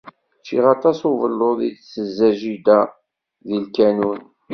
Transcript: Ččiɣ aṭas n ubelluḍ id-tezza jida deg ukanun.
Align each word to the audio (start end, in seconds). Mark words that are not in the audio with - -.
Ččiɣ 0.41 0.65
aṭas 0.75 0.99
n 1.01 1.05
ubelluḍ 1.09 1.59
id-tezza 1.69 2.29
jida 2.39 2.79
deg 3.47 3.57
ukanun. 3.67 4.21